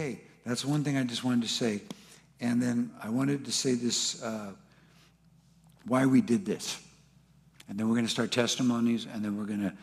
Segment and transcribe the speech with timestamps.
[0.00, 1.82] Okay, that's one thing I just wanted to say.
[2.40, 4.52] And then I wanted to say this uh,
[5.84, 6.80] why we did this.
[7.68, 9.74] And then we're going to start testimonies, and then we're going to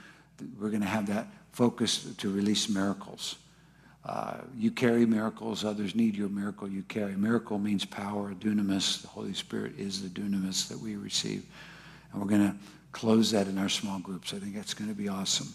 [0.60, 3.36] we're going to have that focus to release miracles.
[4.06, 7.16] Uh, you carry miracles, others need your miracle you carry.
[7.16, 9.04] Miracle means power, dunamis.
[9.04, 11.46] The Holy Spirit is the dunamis that we receive.
[12.12, 12.56] And we're going to
[12.92, 14.34] close that in our small groups.
[14.34, 15.54] I think that's going to be awesome.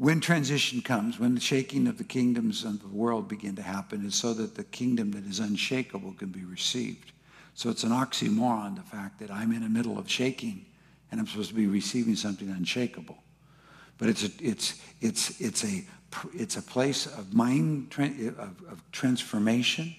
[0.00, 4.02] When transition comes, when the shaking of the kingdoms of the world begin to happen,
[4.06, 7.12] is so that the kingdom that is unshakable can be received.
[7.52, 10.64] So it's an oxymoron, the fact that I'm in the middle of shaking
[11.10, 13.18] and I'm supposed to be receiving something unshakable.
[13.98, 15.84] But it's a, it's, it's, it's a,
[16.32, 19.94] it's a place of mind of, of transformation.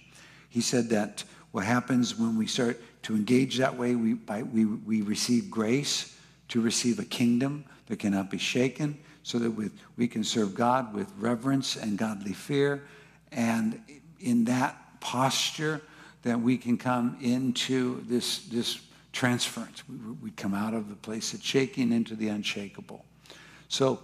[0.49, 4.65] He said that what happens when we start to engage that way, we, by, we,
[4.65, 10.07] we receive grace to receive a kingdom that cannot be shaken so that with, we
[10.07, 12.83] can serve God with reverence and godly fear.
[13.31, 13.81] And
[14.19, 15.81] in that posture,
[16.23, 18.79] that we can come into this, this
[19.11, 19.83] transference.
[19.87, 23.05] We, we come out of the place of shaking into the unshakable.
[23.67, 23.99] So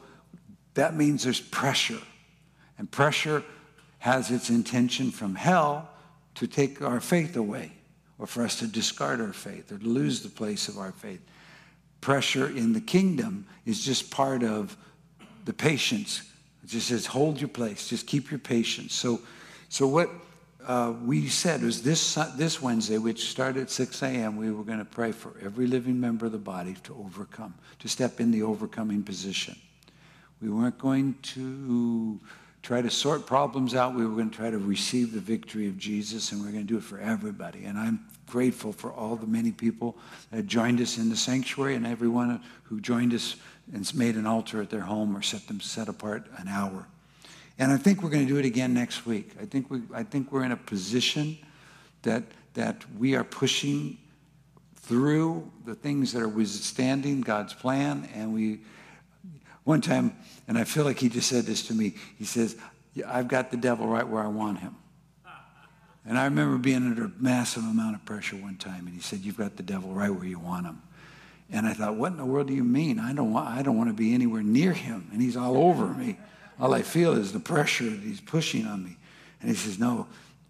[0.73, 2.01] that means there's pressure.
[2.77, 3.43] And pressure
[3.99, 5.89] has its intention from hell
[6.35, 7.71] to take our faith away
[8.19, 11.21] or for us to discard our faith or to lose the place of our faith.
[12.01, 14.77] Pressure in the kingdom is just part of
[15.47, 16.21] the patience.
[16.67, 18.93] Just says, hold your place, just keep your patience.
[18.93, 19.21] So,
[19.69, 20.09] so what
[20.65, 24.79] uh, we said was this, this Wednesday, which started at 6 a.m., we were going
[24.79, 28.43] to pray for every living member of the body to overcome, to step in the
[28.43, 29.57] overcoming position.
[30.41, 32.19] We weren't going to
[32.63, 33.95] try to sort problems out.
[33.95, 36.65] We were going to try to receive the victory of Jesus, and we are going
[36.65, 37.65] to do it for everybody.
[37.65, 39.97] And I'm grateful for all the many people
[40.31, 43.37] that joined us in the sanctuary and everyone who joined us
[43.73, 46.87] and made an altar at their home or set them set apart an hour.
[47.59, 49.31] And I think we're going to do it again next week.
[49.41, 51.37] I think, we, I think we're in a position
[52.03, 53.97] that, that we are pushing
[54.75, 58.07] through the things that are withstanding God's plan.
[58.13, 58.59] And we,
[59.67, 60.15] one time,
[60.47, 62.55] and I feel like he just said this to me, he says,
[63.05, 64.77] I've got the devil right where I want him.
[66.05, 69.19] And I remember being under a massive amount of pressure one time, and he said,
[69.19, 70.81] You've got the devil right where you want him.
[71.51, 72.97] And I thought, What in the world do you mean?
[72.97, 75.87] I don't want, I don't want to be anywhere near him, and he's all over
[75.87, 76.17] me.
[76.61, 78.95] All I feel is the pressure that he's pushing on me.
[79.41, 80.07] And he says, No,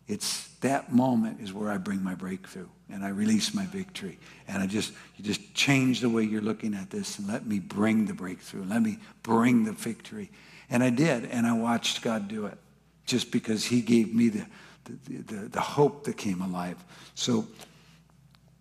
[0.07, 4.18] it's that moment is where I bring my breakthrough and I release my victory.
[4.47, 7.59] And I just, you just change the way you're looking at this and let me
[7.59, 8.63] bring the breakthrough.
[8.63, 10.31] Let me bring the victory.
[10.69, 12.57] And I did, and I watched God do it
[13.06, 14.45] just because he gave me the,
[14.85, 16.78] the, the, the hope that came alive.
[17.16, 17.47] So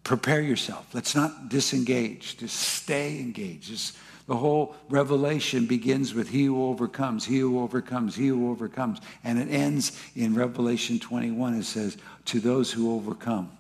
[0.05, 0.87] prepare yourself.
[0.93, 2.37] Let's not disengage.
[2.39, 3.69] Just stay engaged.
[3.69, 3.97] Just
[4.27, 9.01] the whole revelation begins with he who overcomes, he who overcomes, he who overcomes.
[9.23, 11.55] And it ends in Revelation 21.
[11.55, 13.53] It says, to those who overcome.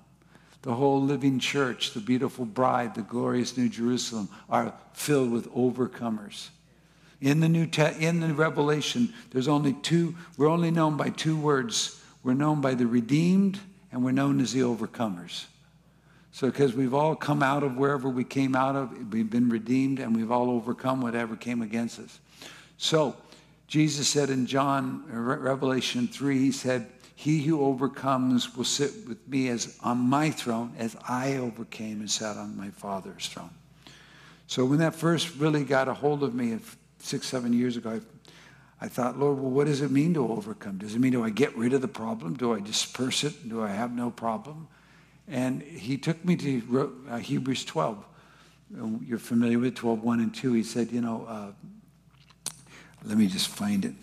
[0.62, 6.49] The whole living church, the beautiful bride, the glorious New Jerusalem are filled with overcomers.
[7.21, 11.37] In the New Te- in the Revelation, there's only two, we're only known by two
[11.37, 12.03] words.
[12.25, 13.60] We're known by the redeemed
[13.93, 15.47] and we're known as the overcomers.
[16.36, 20.00] So, because we've all come out of wherever we came out of, we've been redeemed,
[20.00, 22.20] and we've all overcome whatever came against us.
[22.76, 23.16] So,
[23.69, 29.26] Jesus said in John, uh, Revelation 3, he said, He who overcomes will sit with
[29.26, 33.54] me as on my throne, as I overcame and sat on my Father's throne.
[34.47, 36.58] So, when that first really got a hold of me
[36.98, 37.98] six, seven years ago,
[38.78, 40.76] I, I thought, Lord, well, what does it mean to overcome?
[40.76, 42.34] Does it mean do I get rid of the problem?
[42.34, 43.48] Do I disperse it?
[43.48, 44.68] Do I have no problem?
[45.28, 48.04] And he took me to uh, Hebrews 12.
[48.78, 50.53] Uh, you're familiar with 12, 1 and 2.
[50.53, 51.53] He said, you know, uh,
[53.04, 53.94] let me just find it.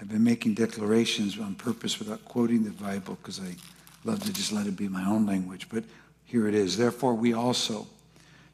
[0.00, 3.56] I've been making declarations on purpose without quoting the Bible because I
[4.04, 5.68] love to just let it be my own language.
[5.68, 5.84] But
[6.24, 6.76] here it is.
[6.76, 7.86] Therefore, we also,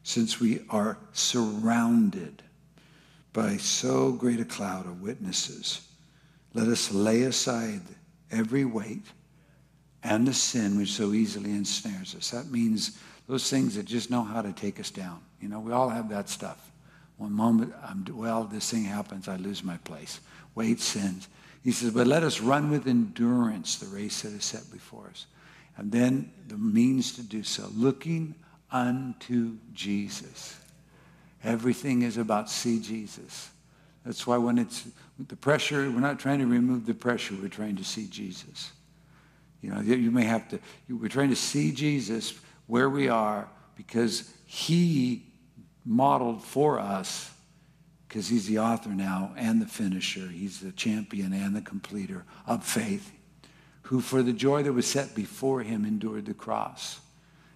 [0.03, 2.41] since we are surrounded
[3.33, 5.81] by so great a cloud of witnesses,
[6.53, 7.81] let us lay aside
[8.31, 9.03] every weight
[10.05, 12.29] and the sin which so easily ensnares us.
[12.29, 15.19] That means those things that just know how to take us down.
[15.41, 16.71] You know, we all have that stuff.
[17.17, 20.19] One moment, I'm, well, this thing happens, I lose my place.
[20.53, 21.27] Weight, sins.
[21.63, 25.25] He says, but let us run with endurance the race that is set before us.
[25.75, 28.35] And then the means to do so, looking
[28.71, 30.55] unto Jesus.
[31.43, 33.49] Everything is about see Jesus.
[34.05, 34.85] That's why when it's
[35.27, 38.71] the pressure, we're not trying to remove the pressure, we're trying to see Jesus.
[39.65, 42.35] You know, you may have to, we're trying to see Jesus
[42.67, 45.25] where we are because he
[45.83, 47.31] modeled for us
[48.07, 50.27] because he's the author now and the finisher.
[50.27, 53.11] He's the champion and the completer of faith,
[53.81, 56.99] who for the joy that was set before him endured the cross.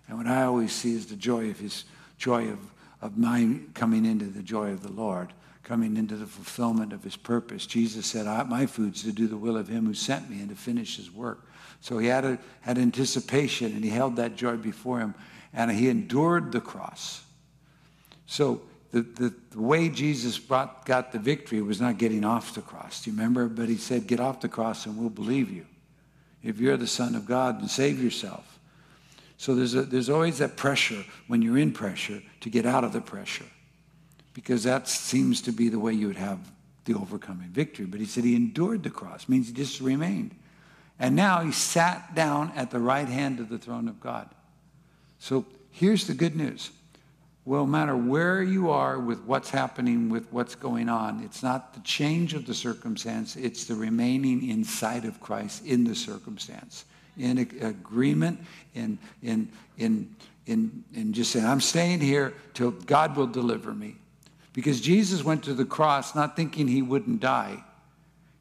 [0.07, 1.83] And what I always see is the joy of his
[2.17, 2.57] joy of,
[3.03, 5.31] of mine coming into the joy of the Lord,
[5.61, 7.67] coming into the fulfillment of his purpose.
[7.67, 10.55] Jesus said, My food's to do the will of him who sent me and to
[10.55, 11.45] finish his work.
[11.81, 15.15] So he had, a, had anticipation and he held that joy before him
[15.53, 17.23] and he endured the cross.
[18.25, 18.61] So
[18.91, 23.03] the, the, the, way Jesus brought, got the victory was not getting off the cross.
[23.03, 23.47] Do you remember?
[23.47, 25.65] But he said, Get off the cross and we'll believe you.
[26.43, 28.59] If you're the Son of God, and save yourself.
[29.37, 32.93] So there's, a, there's always that pressure when you're in pressure to get out of
[32.93, 33.45] the pressure
[34.33, 36.39] because that seems to be the way you would have
[36.85, 37.85] the overcoming victory.
[37.85, 40.35] But he said he endured the cross, means he just remained.
[40.99, 44.29] And now he sat down at the right hand of the throne of God.
[45.19, 46.71] So here's the good news.
[47.45, 51.73] Well, no matter where you are with what's happening, with what's going on, it's not
[51.73, 56.85] the change of the circumstance, it's the remaining inside of Christ in the circumstance,
[57.17, 58.39] in agreement,
[58.75, 63.95] in, in, in, in, in just saying, I'm staying here till God will deliver me.
[64.53, 67.63] Because Jesus went to the cross not thinking he wouldn't die.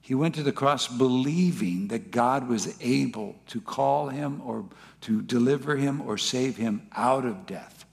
[0.08, 4.64] He went to the cross believing that God was able to call him or
[5.02, 7.84] to deliver him or save him out of death.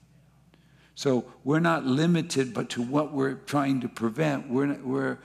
[0.94, 4.48] So we're not limited but to what we're trying to prevent.
[4.48, 5.18] We're, we're,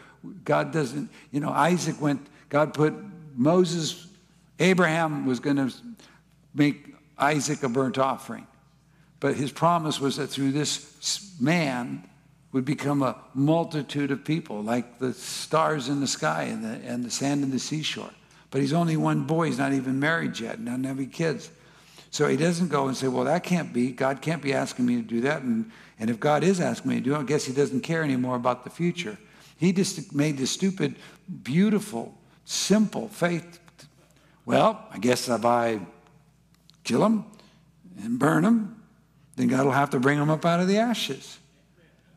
[0.43, 2.94] God doesn't, you know, Isaac went, God put
[3.37, 4.07] Moses,
[4.59, 5.73] Abraham was going to
[6.53, 8.45] make Isaac a burnt offering.
[9.21, 12.05] But his promise was that through this man,
[12.51, 17.03] would become a multitude of people, like the stars in the sky and the, and
[17.03, 18.12] the sand in the seashore.
[18.50, 19.45] But he's only one boy.
[19.45, 21.50] He's not even married yet, and doesn't have any kids.
[22.09, 23.92] So he doesn't go and say, well, that can't be.
[23.92, 25.44] God can't be asking me to do that.
[25.44, 28.03] And, and if God is asking me to do it, I guess he doesn't care
[28.03, 29.18] anymore about the future.
[29.57, 30.95] He just made this stupid,
[31.44, 32.13] beautiful,
[32.44, 33.59] simple faith.
[34.45, 35.80] Well, I guess if I
[36.83, 37.24] kill him
[38.04, 38.81] and burn him,
[39.38, 41.38] then God will have to bring him up out of the ashes.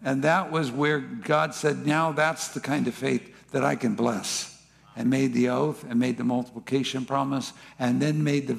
[0.05, 3.95] And that was where God said, now that's the kind of faith that I can
[3.95, 4.51] bless.
[4.95, 8.59] And made the oath and made the multiplication promise and then made the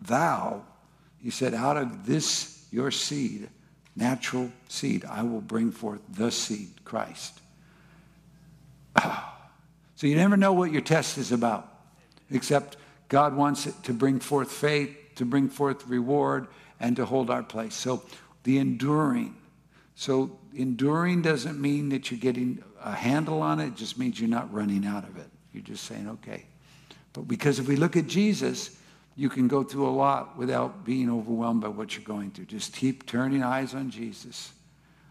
[0.00, 0.62] vow.
[1.18, 3.50] He said, out of this, your seed,
[3.94, 7.40] natural seed, I will bring forth the seed, Christ.
[9.94, 11.72] So you never know what your test is about,
[12.28, 12.76] except
[13.08, 16.48] God wants it to bring forth faith, to bring forth reward,
[16.80, 17.76] and to hold our place.
[17.76, 18.02] So
[18.42, 19.36] the enduring,
[19.94, 23.68] so enduring doesn't mean that you're getting a handle on it.
[23.68, 25.28] It just means you're not running out of it.
[25.52, 26.46] You're just saying, okay.
[27.12, 28.76] But because if we look at Jesus,
[29.16, 32.46] you can go through a lot without being overwhelmed by what you're going through.
[32.46, 34.52] Just keep turning eyes on Jesus.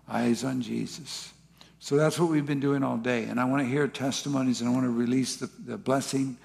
[0.09, 1.31] Eyes on Jesus.
[1.79, 3.25] So that's what we've been doing all day.
[3.25, 6.37] And I want to hear testimonies and I want to release the, the blessing.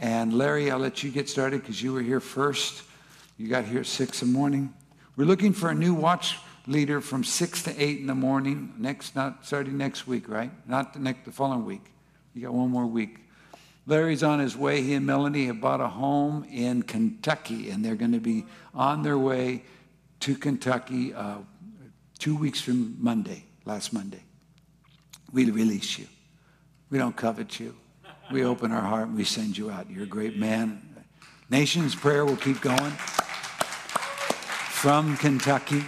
[0.00, 2.82] And Larry, I'll let you get started because you were here first.
[3.38, 4.72] You got here at 6 in the morning.
[5.16, 6.38] We're looking for a new watch
[6.68, 10.50] leader from 6 to 8 in the morning, next, not starting next week, right?
[10.68, 11.84] Not the next, the following week.
[12.34, 13.18] You got one more week.
[13.86, 14.82] Larry's on his way.
[14.82, 18.44] He and Melanie have bought a home in Kentucky, and they're going to be
[18.74, 19.62] on their way
[20.20, 21.38] to Kentucky uh,
[22.18, 24.22] two weeks from Monday, last Monday.
[25.32, 26.06] We release you.
[26.90, 27.74] We don't covet you.
[28.30, 29.90] We open our heart and we send you out.
[29.90, 30.82] You're a great man.
[31.48, 32.92] Nation's prayer will keep going
[34.70, 35.82] from Kentucky.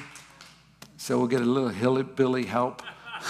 [1.00, 2.82] So we'll get a little hillbilly help.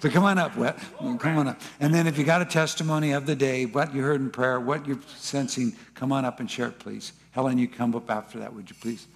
[0.00, 0.76] so come on up, Wet.
[0.98, 1.60] Come on up.
[1.78, 4.58] And then if you got a testimony of the day, what you heard in prayer,
[4.58, 7.12] what you're sensing, come on up and share it, please.
[7.30, 9.06] Helen, you come up after that, would you please?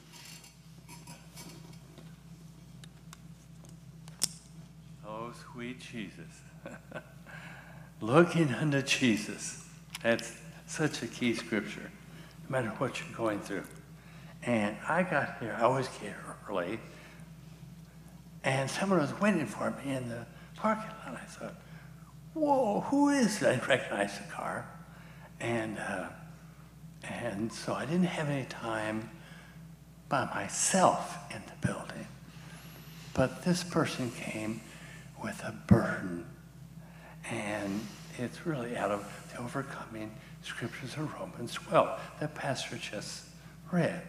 [5.04, 6.42] Oh, sweet Jesus.
[8.00, 9.66] Looking unto Jesus.
[10.00, 10.33] That's
[10.68, 11.90] such a key scripture,
[12.49, 13.64] no matter what you're going through.
[14.45, 16.14] And I got here, I always get
[16.49, 16.78] early
[18.46, 20.24] and someone was waiting for me in the
[20.54, 21.20] parking lot.
[21.20, 21.54] I thought,
[22.32, 23.60] whoa, who is that?
[23.60, 24.68] I recognized the car.
[25.40, 26.06] And, uh,
[27.02, 29.10] and so I didn't have any time
[30.08, 32.06] by myself in the building.
[33.14, 34.60] But this person came
[35.20, 36.24] with a burden.
[37.28, 37.80] And
[38.16, 40.12] it's really out of the overcoming
[40.42, 43.24] scriptures of Romans 12 that Pastor just
[43.72, 44.02] read.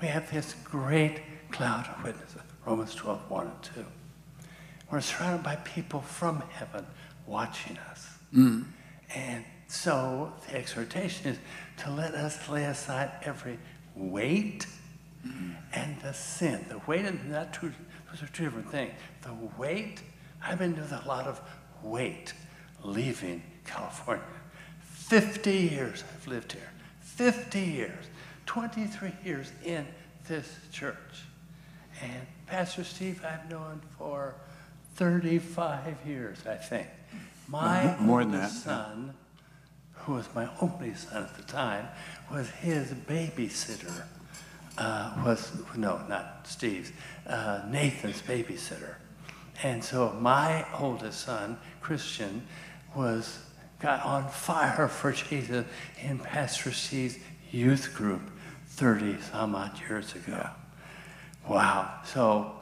[0.00, 2.40] We have this great cloud of witnesses.
[2.66, 3.84] Romans 12, 1 and 2.
[4.90, 6.86] We're surrounded by people from heaven
[7.26, 8.08] watching us.
[8.34, 8.64] Mm.
[9.14, 11.38] And so the exhortation is
[11.78, 13.58] to let us lay aside every
[13.94, 14.66] weight
[15.26, 15.54] mm.
[15.72, 16.64] and the sin.
[16.68, 17.72] The weight and not two,
[18.10, 18.92] those are two different things.
[19.22, 20.02] The weight
[20.42, 21.40] I've been doing a lot of
[21.82, 22.34] weight
[22.82, 24.24] leaving California.
[24.80, 26.70] 50 years I've lived here.
[27.00, 28.04] 50 years.
[28.46, 29.86] 23 years in
[30.28, 31.24] this church.
[32.02, 34.34] And Pastor Steve I've known for
[34.96, 36.86] 35 years, I think.
[37.48, 38.84] My More than oldest that, yeah.
[38.86, 39.14] son,
[39.92, 41.88] who was my only son at the time,
[42.30, 44.04] was his babysitter.
[44.76, 46.90] Uh, was no, not Steve's,
[47.26, 48.96] uh, Nathan's babysitter.
[49.62, 52.46] And so my oldest son, Christian,
[52.94, 53.38] was
[53.80, 55.64] got on fire for Jesus
[56.02, 57.18] in Pastor Steve's
[57.52, 58.22] youth group
[58.66, 60.48] 30 some odd years ago.
[61.48, 62.00] Wow.
[62.04, 62.52] So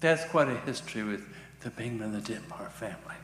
[0.00, 1.26] that's quite a history with
[1.60, 3.16] the Bingman and the Ditmar family.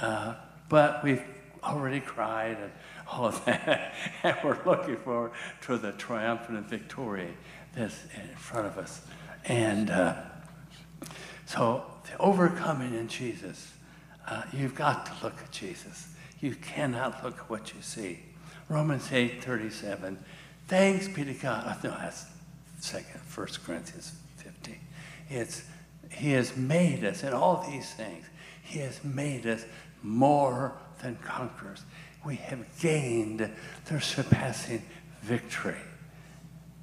[0.00, 0.34] Uh,
[0.68, 1.22] but we've
[1.62, 2.72] already cried and
[3.10, 7.34] all of that, and we're looking forward to the triumphant victory
[7.74, 9.02] that's in front of us.
[9.44, 10.14] And uh,
[11.46, 13.72] so, the overcoming in Jesus,
[14.28, 16.08] uh, you've got to look at Jesus.
[16.40, 18.20] You cannot look at what you see.
[18.68, 20.18] Romans 8 37.
[20.68, 21.64] Thanks be to God.
[21.66, 22.26] oh, No, that's
[22.82, 24.78] second, 1 Corinthians 15.
[25.28, 25.62] It's
[26.10, 28.26] He has made us in all these things.
[28.62, 29.64] He has made us
[30.02, 30.72] more
[31.02, 31.82] than conquerors.
[32.24, 33.50] We have gained
[33.86, 34.82] the surpassing
[35.22, 35.76] victory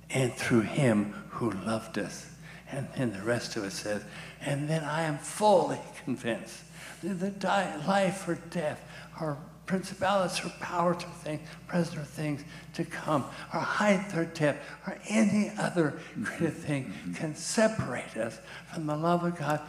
[0.10, 2.30] and through him who loved us.
[2.72, 4.04] And then the rest of it says,
[4.42, 6.64] and then I am fully convinced
[7.04, 8.84] that the life or death,
[9.22, 12.44] or principalities or powers or things, present or things
[12.74, 18.40] to come, or height or depth, or any other created thing can separate us
[18.74, 19.60] from the love of God,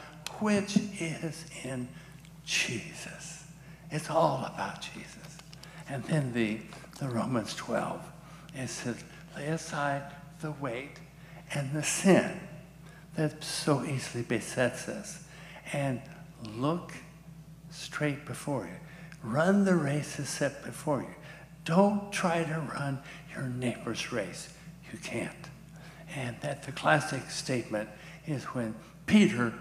[0.40, 1.88] which is in
[2.46, 3.44] Jesus.
[3.90, 5.38] It's all about Jesus.
[5.88, 6.60] And then the,
[6.98, 8.00] the Romans 12,
[8.54, 9.02] it says,
[9.36, 10.02] lay aside
[10.40, 11.00] the weight
[11.54, 12.40] and the sin
[13.16, 15.24] that so easily besets us
[15.72, 16.00] and
[16.54, 16.92] look
[17.70, 18.87] straight before you.
[19.22, 21.14] Run the race set before you.
[21.64, 23.00] Don't try to run
[23.34, 24.52] your neighbor's race.
[24.92, 25.34] You can't.
[26.14, 27.88] And that the classic statement
[28.26, 28.74] is when
[29.06, 29.52] Peter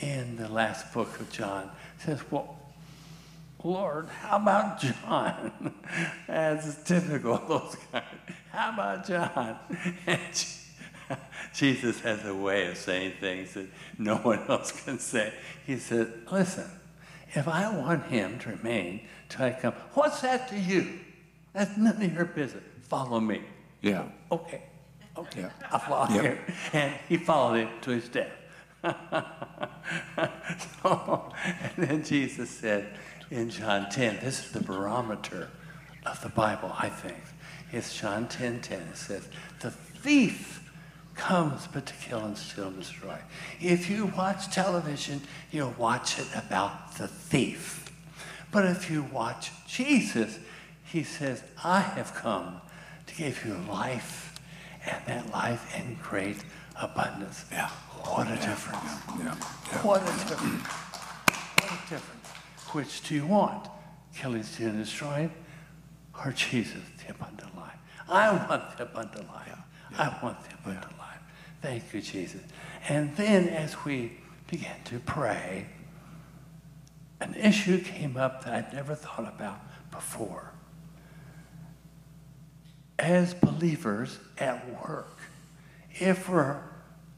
[0.00, 2.58] in the last book of John says, Well,
[3.64, 5.74] Lord, how about John?
[6.28, 8.04] As typical of those guys.
[8.52, 9.58] How about John?
[10.06, 10.20] And
[11.54, 13.66] Jesus has a way of saying things that
[13.98, 15.32] no one else can say.
[15.66, 16.70] He said, Listen,
[17.36, 20.98] if I want him to remain till I come, what's that to you?
[21.52, 22.64] That's none of your business.
[22.82, 23.42] Follow me.
[23.82, 24.04] Yeah.
[24.32, 24.62] Okay.
[25.16, 25.40] Okay.
[25.42, 25.50] Yeah.
[25.70, 26.24] I'll follow Yep.
[26.24, 26.38] him.
[26.72, 28.32] And he followed him to his death.
[30.82, 31.32] so,
[31.76, 32.86] and then Jesus said
[33.30, 35.48] in John 10, this is the barometer
[36.04, 37.16] of the Bible, I think.
[37.72, 38.78] It's John 10 10.
[38.80, 39.28] It says,
[39.60, 40.65] The thief
[41.16, 43.18] comes but to kill and steal and destroy.
[43.60, 47.90] If you watch television, you'll watch it about the thief.
[48.52, 50.38] But if you watch Jesus,
[50.84, 52.60] he says, I have come
[53.06, 54.38] to give you life
[54.84, 56.44] and that life in great
[56.80, 57.44] abundance.
[57.50, 57.68] Yeah.
[58.04, 58.84] What a difference.
[59.18, 59.24] Yeah.
[59.24, 59.82] yeah.
[59.82, 60.66] What a difference.
[60.66, 62.28] What a difference.
[62.72, 63.68] Which do you want?
[64.14, 65.32] Killing, stealing, destroying?
[66.24, 67.78] Or Jesus, the abundant life?
[68.08, 69.58] I want the abundant life.
[69.98, 71.05] I want the abundant life.
[71.66, 72.42] Thank you, Jesus.
[72.88, 74.12] And then as we
[74.46, 75.66] began to pray,
[77.20, 79.58] an issue came up that I'd never thought about
[79.90, 80.52] before.
[83.00, 85.18] As believers at work,
[85.90, 86.60] if we're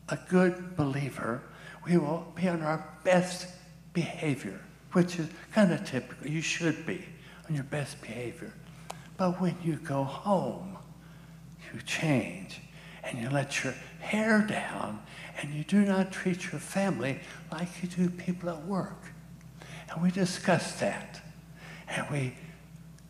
[0.08, 1.42] a good believer,
[1.86, 3.48] we will be on our best
[3.92, 4.62] behavior,
[4.92, 6.26] which is kind of typical.
[6.26, 7.04] You should be
[7.50, 8.54] on your best behavior.
[9.18, 10.78] But when you go home,
[11.70, 12.62] you change
[13.04, 13.74] and you let your
[14.08, 15.00] hair down
[15.40, 17.20] and you do not treat your family
[17.52, 19.12] like you do people at work.
[19.90, 21.20] And we discussed that.
[21.88, 22.34] And we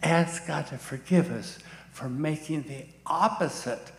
[0.02, 1.59] asked God to forgive us
[1.93, 3.93] for making the opposite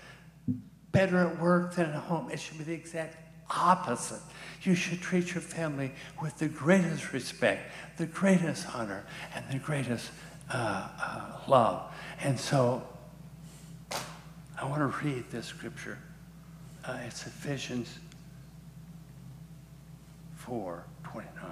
[0.92, 2.30] better at work than at home.
[2.32, 3.16] It should be the exact
[3.50, 4.22] opposite.
[4.64, 5.92] You should treat your family
[6.22, 10.12] with the greatest respect, the greatest honor, and the greatest
[10.52, 11.94] uh, uh, love.
[12.22, 12.84] And so
[14.62, 15.98] I want to read this scripture.
[16.90, 18.00] Uh, it's Ephesians
[20.38, 21.52] 4 29.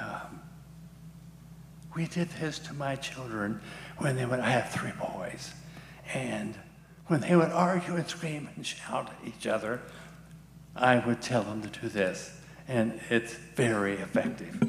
[0.00, 0.40] Um,
[1.94, 3.60] we did this to my children
[3.98, 5.52] when they would, I have three boys,
[6.12, 6.58] and
[7.06, 9.80] when they would argue and scream and shout at each other,
[10.74, 14.68] I would tell them to do this, and it's very effective.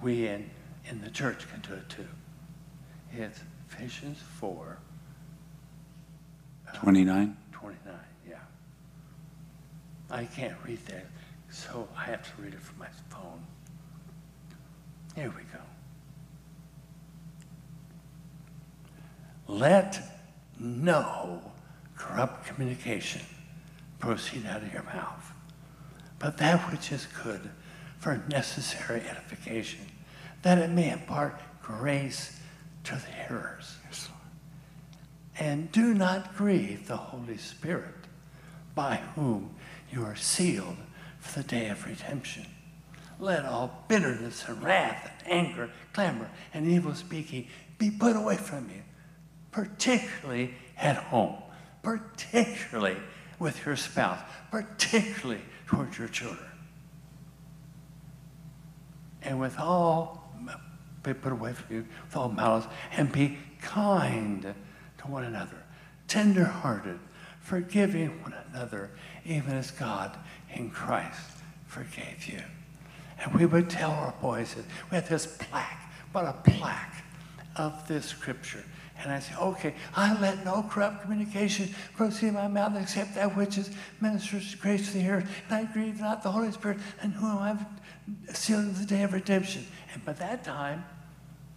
[0.00, 0.48] We in,
[0.88, 2.08] in the church can do it too.
[3.12, 4.78] It's Ephesians 4
[6.72, 7.36] 29?
[10.10, 10.16] 29, yeah.
[10.16, 11.06] I can't read that
[11.50, 13.44] So I have to read it from my phone.
[15.14, 15.58] Here we go.
[19.48, 20.00] Let
[20.58, 21.42] no
[21.96, 23.22] corrupt communication
[23.98, 25.32] proceed out of your mouth,
[26.18, 27.50] but that which is good
[27.98, 29.80] for necessary edification,
[30.42, 32.38] that it may impart grace
[32.84, 33.76] to the hearers.
[33.84, 34.08] Yes,
[35.38, 37.94] And do not grieve the Holy Spirit,
[38.74, 39.54] by whom
[39.92, 40.76] you are sealed
[41.18, 42.46] for the day of redemption.
[43.18, 48.68] Let all bitterness and wrath and anger, clamor, and evil speaking be put away from
[48.70, 48.82] you,
[49.50, 51.36] particularly at home,
[51.82, 52.96] particularly
[53.38, 54.20] with your spouse,
[54.50, 56.48] particularly towards your children.
[59.22, 60.20] And with all
[61.02, 64.54] be put away from you with all malice, and be kind
[64.98, 65.56] to one another,
[66.08, 66.98] tender-hearted,
[67.40, 68.90] forgiving one another,
[69.24, 70.16] even as God
[70.54, 71.20] in Christ
[71.66, 72.40] forgave you.
[73.22, 77.04] And we would tell our boys that we had this plaque, but a plaque
[77.56, 78.64] of this scripture.
[79.02, 83.56] And I say, okay, I let no corrupt communication proceed my mouth except that which
[83.56, 85.24] is ministers grace to the hearers.
[85.48, 87.64] And I grieve not the Holy Spirit, and whom I've
[88.34, 89.66] sealed in the day of redemption.
[89.94, 90.84] And by that time,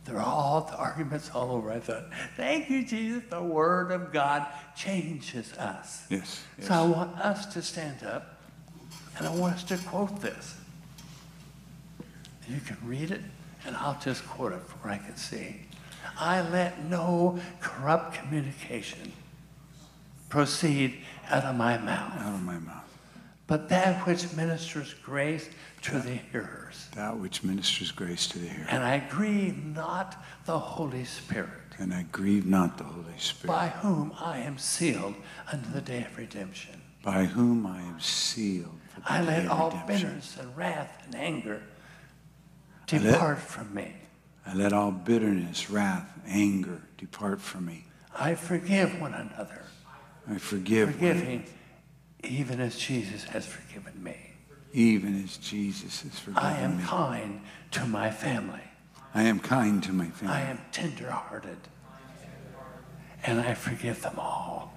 [0.06, 1.72] they're all the arguments all over.
[1.72, 2.06] I thought,
[2.36, 3.24] thank you, Jesus.
[3.30, 4.46] The Word of God
[4.76, 6.06] changes us.
[6.10, 6.44] Yes.
[6.58, 6.68] yes.
[6.68, 8.42] So I want us to stand up,
[9.18, 10.58] and I want us to quote this.
[12.50, 13.22] You can read it,
[13.66, 15.62] and I'll just quote it from where I can see.
[16.20, 19.14] I let no corrupt communication
[20.28, 22.93] proceed out of my mouth, out of my mouth.
[23.48, 25.50] But that which ministers grace
[25.82, 26.88] to the hearers.
[26.96, 28.68] That which ministers grace to the hearers.
[28.70, 33.68] And I grieve not the Holy Spirit, And I grieve not the Holy Spirit, by
[33.68, 35.16] whom I am sealed
[35.52, 36.82] unto the day of redemption.
[37.04, 39.88] by whom I am sealed I let all redemption.
[40.08, 41.62] bitterness and wrath and anger
[42.92, 43.94] I let- depart from me.
[44.46, 47.86] I let all bitterness, wrath, anger depart from me.
[48.18, 49.64] I forgive one another,
[50.30, 51.44] I forgive forgiving
[52.24, 54.16] even as Jesus has forgiven me.
[54.74, 56.50] even as Jesus has forgiven me.
[56.50, 56.84] I am me.
[56.84, 58.62] kind to my family.
[59.14, 60.34] I am kind to my family.
[60.34, 61.58] I am tenderhearted.
[63.26, 64.74] And I forgive them all.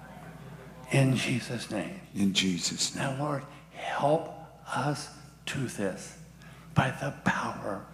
[0.91, 1.99] In Jesus' name.
[2.15, 3.17] In Jesus' name.
[3.17, 4.33] Now, Lord, help
[4.73, 5.09] us
[5.45, 6.17] do this
[6.75, 7.85] by the power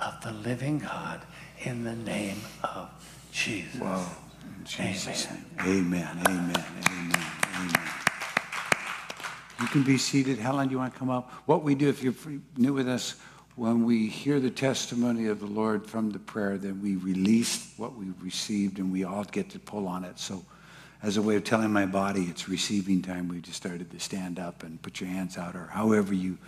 [0.00, 1.20] of the living God
[1.60, 2.88] in the name of
[3.32, 3.80] Jesus.
[3.80, 4.06] Whoa.
[4.58, 5.44] In Jesus' Amen.
[5.58, 5.94] name.
[5.94, 6.18] Amen.
[6.26, 6.64] Amen.
[6.88, 7.26] Amen.
[7.54, 8.07] Amen.
[9.60, 10.38] You can be seated.
[10.38, 11.32] Helen, do you want to come up?
[11.46, 12.14] What we do, if you're
[12.56, 13.16] new with us,
[13.56, 17.96] when we hear the testimony of the Lord from the prayer, then we release what
[17.96, 20.20] we've received and we all get to pull on it.
[20.20, 20.44] So,
[21.02, 24.38] as a way of telling my body it's receiving time, we just started to stand
[24.38, 26.38] up and put your hands out or however you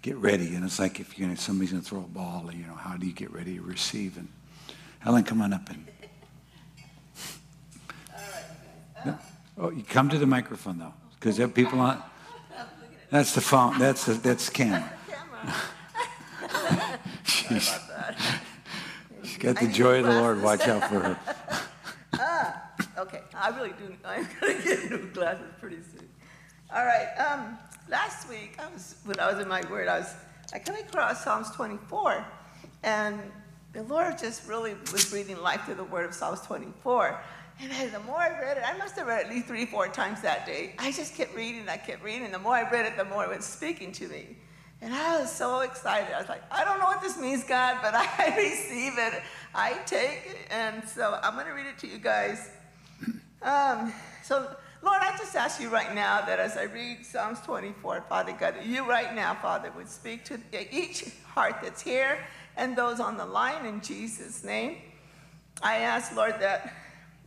[0.00, 0.54] get ready.
[0.54, 2.96] And it's like if you're gonna, somebody's going to throw a ball, you know, how
[2.96, 4.16] do you get ready to receive?
[4.16, 4.28] And
[5.00, 5.86] Helen, come on up and.
[9.04, 9.18] No.
[9.58, 12.02] Oh, you come to the microphone though, because there are people on.
[13.14, 13.78] That's the phone.
[13.78, 14.92] That's the that's the camera.
[17.22, 17.78] She's,
[19.22, 20.42] she's got the joy of the Lord.
[20.42, 21.18] Watch out for her.
[22.16, 23.94] Ah, okay, I really do.
[24.04, 26.08] I'm gonna get new glasses pretty soon.
[26.74, 27.08] All right.
[27.18, 30.12] Um, last week, I was when I was in my word, I was
[30.52, 32.24] I came across Psalms 24,
[32.82, 33.20] and
[33.72, 37.20] the Lord just really was breathing life to the word of Psalms 24.
[37.60, 39.64] And I, the more I read it, I must have read it at least three,
[39.64, 40.74] four times that day.
[40.78, 42.30] I just kept reading, I kept reading.
[42.32, 44.36] The more I read it, the more it was speaking to me.
[44.80, 46.12] And I was so excited.
[46.14, 49.22] I was like, I don't know what this means, God, but I receive it.
[49.54, 50.36] I take it.
[50.50, 52.50] And so I'm going to read it to you guys.
[53.40, 58.04] Um, so, Lord, I just ask you right now that as I read Psalms 24,
[58.08, 60.38] Father God, you right now, Father, would speak to
[60.70, 62.18] each heart that's here
[62.56, 64.78] and those on the line in Jesus' name.
[65.62, 66.74] I ask, Lord, that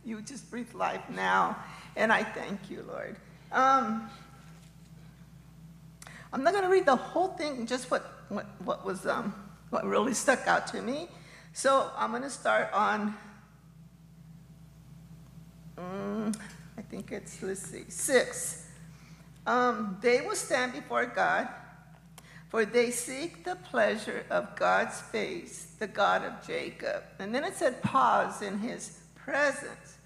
[0.04, 1.56] you just breathe life now,
[1.96, 3.16] and I thank you, Lord.
[3.52, 4.10] Um,
[6.32, 9.34] I'm not going to read the whole thing, just what, what, what was um,
[9.70, 11.08] what really stuck out to me.
[11.52, 13.14] So I'm going to start on
[15.78, 16.36] Mm,
[16.76, 18.66] I think it's, let's see, six.
[19.46, 21.48] Um, they will stand before God,
[22.48, 27.04] for they seek the pleasure of God's face, the God of Jacob.
[27.18, 29.98] And then it said, pause in his presence.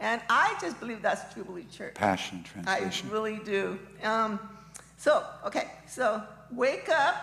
[0.00, 1.94] And I just believe that's Jubilee Church.
[1.94, 3.08] Passion translation.
[3.08, 3.78] I really do.
[4.02, 4.38] Um,
[4.96, 7.16] so, okay, so wake up,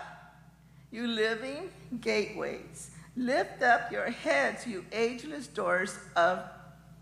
[0.92, 2.92] you living gateways.
[3.18, 6.40] Lift up your heads, you ageless doors of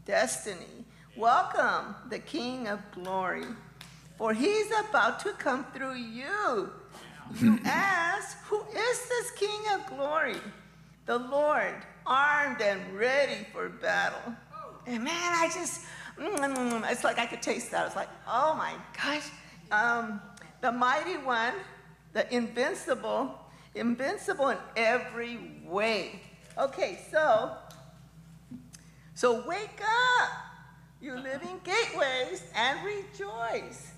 [0.06, 0.86] destiny.
[1.18, 3.46] Welcome the King of glory,
[4.18, 6.72] for he's about to come through you.
[7.42, 10.38] You ask, Who is this King of glory?
[11.08, 14.34] The Lord, armed and ready for battle.
[14.86, 15.82] And man, I just,
[16.20, 17.86] mm, it's like I could taste that.
[17.88, 19.30] It's like, oh my gosh.
[19.72, 20.22] Um,
[20.62, 21.54] the mighty one,
[22.14, 23.40] the invincible,
[23.76, 26.22] invincible in every way.
[26.58, 27.56] Okay, so,
[29.16, 30.30] so wake up,
[31.02, 33.92] you living gateways, and rejoice.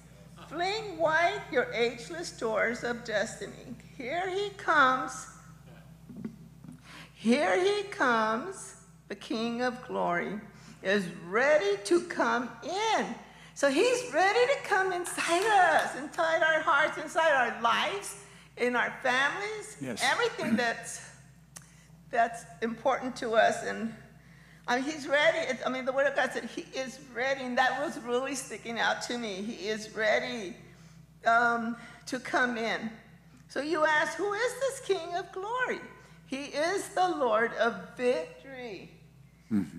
[0.48, 3.76] Fling wide your ageless doors of destiny.
[3.98, 5.28] Here he comes.
[7.26, 8.76] Here he comes,
[9.08, 10.40] the King of glory,
[10.84, 13.06] is ready to come in.
[13.56, 18.18] So he's ready to come inside us, inside our hearts, inside our lives,
[18.58, 20.04] in our families, Yes.
[20.04, 21.02] everything that's
[22.12, 23.64] that's important to us.
[23.64, 23.92] And
[24.68, 25.40] I mean, he's ready.
[25.50, 28.36] It's, I mean, the Word of God said he is ready, and that was really
[28.36, 29.42] sticking out to me.
[29.42, 30.56] He is ready
[31.26, 32.92] um, to come in.
[33.48, 35.80] So you ask, who is this King of glory?
[36.26, 38.90] He is the Lord of victory,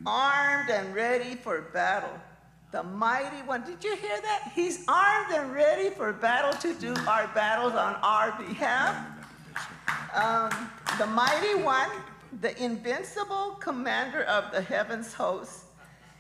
[0.07, 2.21] armed and ready for battle.
[2.73, 3.65] The mighty one.
[3.65, 4.53] Did you hear that?
[4.55, 8.95] He's armed and ready for battle to do our battles on our behalf.
[10.15, 10.51] Um,
[10.99, 11.89] the mighty one,
[12.41, 15.65] the invincible commander of the heavens host.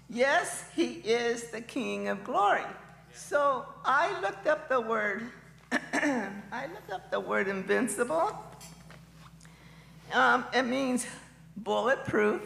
[0.09, 2.62] Yes, he is the King of glory.
[3.12, 5.31] So I looked up the word,
[5.73, 8.39] I looked up the word invincible.
[10.12, 11.07] Um, it means
[11.57, 12.42] bulletproof,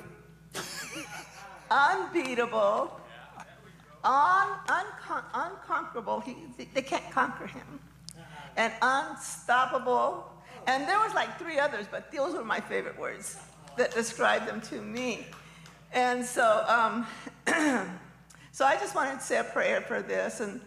[1.71, 3.01] unbeatable,
[4.05, 6.21] un, uncon- unconquerable.
[6.21, 6.37] He,
[6.75, 7.81] they can't conquer him.
[8.57, 10.31] And unstoppable.
[10.67, 13.39] And there was like three others, but those were my favorite words
[13.77, 15.27] that described them to me.
[15.93, 17.07] And so, um,
[18.53, 20.41] so I just wanted to say a prayer for this.
[20.41, 20.61] And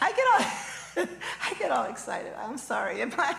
[0.00, 0.52] I get all,
[1.50, 2.32] I get all excited.
[2.38, 3.00] I'm sorry.
[3.02, 3.36] Am I,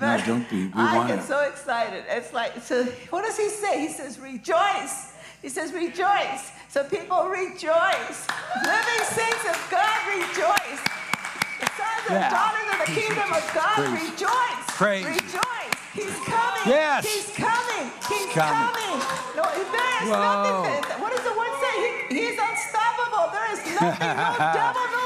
[0.00, 0.66] No, don't be.
[0.66, 2.04] We I wanna- get so excited.
[2.08, 3.80] It's like, so what does he say?
[3.80, 5.12] He says, rejoice.
[5.42, 6.50] He says, rejoice.
[6.68, 8.26] So people rejoice.
[8.64, 10.80] Living saints of God rejoice.
[11.60, 12.30] The sons and Yeah.
[12.30, 14.10] daughters of the kingdom of God Praise.
[14.10, 14.64] rejoice.
[14.78, 15.06] Praise.
[15.06, 15.74] Rejoice.
[15.94, 16.64] He's coming.
[16.66, 17.06] Yes.
[17.06, 17.90] He's coming.
[18.08, 18.70] He's coming.
[18.70, 18.98] coming.
[19.34, 20.22] No, there is Whoa.
[20.22, 20.82] nothing.
[20.86, 21.74] that- What does the word say?
[21.82, 23.30] He, he's unstoppable.
[23.34, 24.97] There is nothing, no devil, no demon.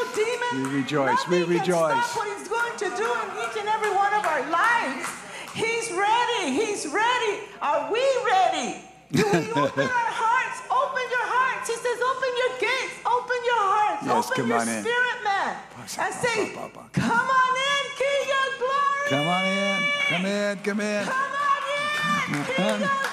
[0.54, 1.18] We rejoice.
[1.28, 1.92] We Nothing rejoice.
[1.92, 5.08] Can stop what he's going to do in each and every one of our lives.
[5.54, 6.52] He's ready.
[6.52, 7.32] He's ready.
[7.60, 8.80] Are we ready?
[9.12, 10.58] Do we open our hearts?
[10.68, 11.68] Open your hearts.
[11.68, 12.96] He says, open your gates.
[13.04, 14.02] Open your hearts.
[14.04, 14.82] Yes, open your on in.
[14.84, 15.56] spirit, man.
[15.76, 16.52] And say,
[16.92, 19.08] come on in, King of glory.
[19.08, 19.80] Come on in.
[20.08, 20.56] Come in.
[20.64, 21.04] Come in.
[21.04, 23.11] Come on in, King of glory.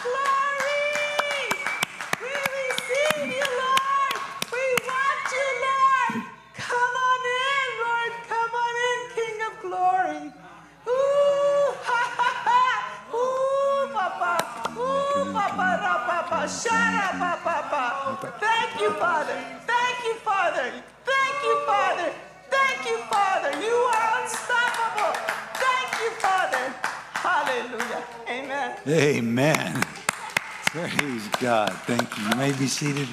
[32.59, 33.07] Be seated.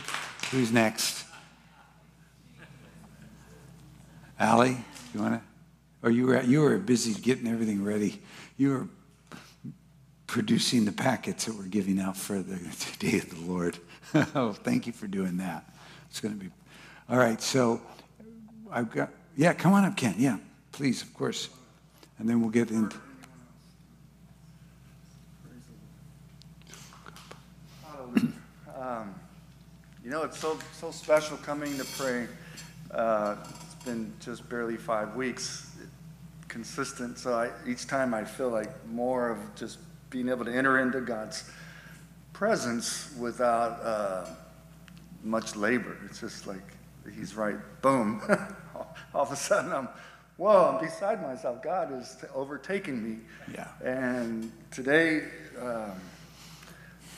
[0.51, 1.25] Who's next?
[4.41, 4.77] Allie,
[5.15, 5.41] you want to?
[6.03, 8.21] Or you were you were busy getting everything ready.
[8.57, 9.73] You were
[10.27, 12.57] producing the packets that we're giving out for the
[12.99, 13.79] day of the Lord.
[14.35, 15.65] oh, thank you for doing that.
[16.11, 16.51] It's going to be
[17.09, 17.41] all right.
[17.41, 17.81] So
[18.69, 19.53] I've got yeah.
[19.53, 20.17] Come on up, Ken.
[20.19, 20.39] Yeah,
[20.73, 21.51] please, of course.
[22.19, 22.97] And then we'll get into.
[28.77, 29.15] Um,
[30.07, 32.29] you know, it's so, so special coming to pray.
[32.93, 35.75] Uh, it's been just barely five weeks
[36.47, 40.79] consistent, so I, each time I feel like more of just being able to enter
[40.79, 41.51] into God's
[42.33, 44.27] presence without uh,
[45.25, 45.97] much labor.
[46.05, 46.63] It's just like
[47.13, 48.23] He's right, boom.
[49.13, 49.89] All of a sudden, I'm,
[50.37, 51.65] whoa, I'm beside myself.
[51.65, 53.19] God is overtaking me.
[53.53, 53.67] Yeah.
[53.83, 55.25] And today,
[55.61, 55.95] um,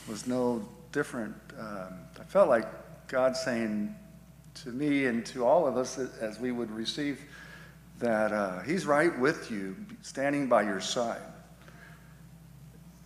[0.09, 1.35] was no different.
[1.59, 2.67] Um, I felt like
[3.09, 3.95] God saying
[4.63, 7.21] to me and to all of us as we would receive
[7.99, 11.23] that uh, He's right with you, standing by your side.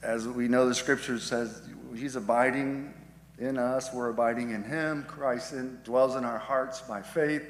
[0.02, 1.62] As we know, the scripture says
[1.94, 2.92] He's abiding
[3.38, 5.04] in us, we're abiding in Him.
[5.08, 7.44] Christ in, dwells in our hearts by faith.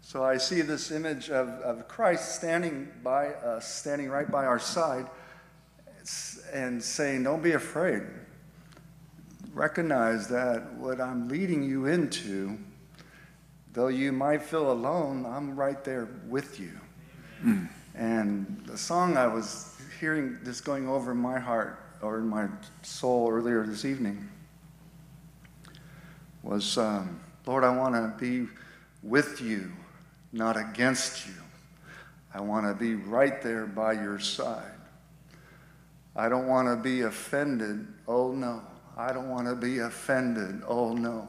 [0.00, 4.58] So I see this image of, of Christ standing by us, standing right by our
[4.58, 5.06] side,
[6.52, 8.02] and saying, Don't be afraid
[9.58, 12.56] recognize that what I'm leading you into,
[13.72, 16.70] though you might feel alone, I'm right there with you.
[17.94, 22.46] And the song I was hearing just going over my heart or in my
[22.82, 24.28] soul earlier this evening
[26.44, 28.48] was um, Lord, I want to be
[29.02, 29.72] with you,
[30.32, 31.34] not against you.
[32.32, 34.70] I want to be right there by your side.
[36.14, 37.88] I don't want to be offended.
[38.06, 38.62] Oh, no.
[38.98, 40.62] I don't want to be offended.
[40.66, 41.28] Oh, no.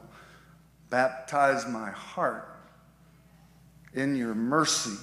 [0.90, 2.48] Baptize my heart
[3.94, 4.98] in your mercy.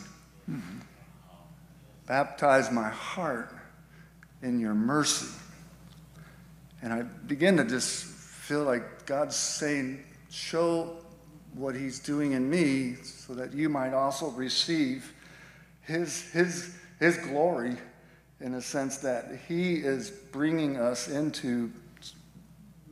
[0.49, 0.79] Mm-hmm.
[2.05, 3.55] Baptize my heart
[4.41, 5.33] in your mercy.
[6.81, 10.97] And I begin to just feel like God's saying, Show
[11.53, 15.13] what He's doing in me so that you might also receive
[15.81, 17.77] His, his, his glory
[18.41, 21.71] in a sense that He is bringing us into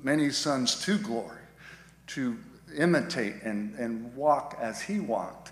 [0.05, 1.41] many sons to glory,
[2.05, 2.37] to
[2.77, 5.51] imitate and, and walk as He walked.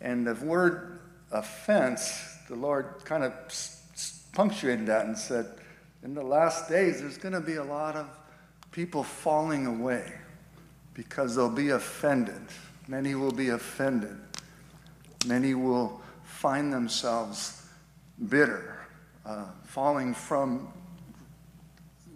[0.00, 0.98] And the word
[1.30, 3.32] offense, the Lord kind of
[4.32, 5.46] punctuated that and said,
[6.02, 8.08] in the last days, there's going to be a lot of
[8.72, 10.12] people falling away
[10.92, 12.42] because they'll be offended.
[12.88, 14.16] Many will be offended.
[15.26, 17.68] Many will find themselves
[18.28, 18.78] bitter,
[19.24, 20.72] uh, falling from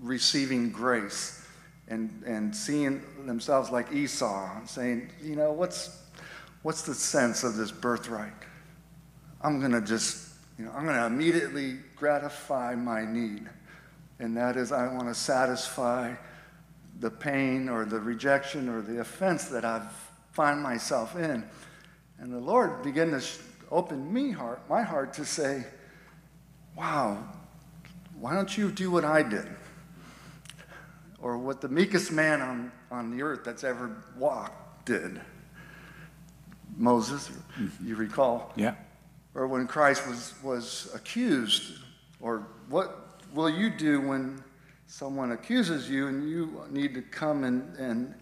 [0.03, 1.41] receiving grace
[1.91, 6.03] and, and seeing themselves like Esau and saying, you know, what's,
[6.63, 8.33] what's the sense of this birthright?
[9.43, 13.49] I'm going to just, you know, I'm going to immediately gratify my need
[14.21, 16.15] and that is I want to satisfy
[17.01, 19.83] the pain or the rejection or the offense that I
[20.33, 21.43] find myself in.
[22.19, 23.25] And the Lord began to
[23.71, 25.65] open me heart, my heart to say,
[26.77, 27.25] wow,
[28.21, 29.49] why don't you do what I did?
[31.23, 35.21] Or what the meekest man on, on the earth that's ever walked did.
[36.77, 37.87] Moses, mm-hmm.
[37.87, 38.53] you recall?
[38.57, 38.75] Yeah.
[39.35, 41.79] Or when Christ was, was accused,
[42.21, 44.43] or what will you do when
[44.87, 48.15] someone accuses you and you need to come and, and,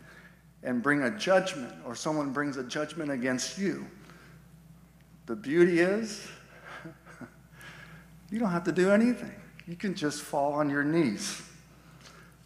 [0.65, 3.87] and bring a judgment, or someone brings a judgment against you?
[5.27, 6.27] The beauty is,
[8.31, 9.35] you don't have to do anything.
[9.67, 11.43] You can just fall on your knees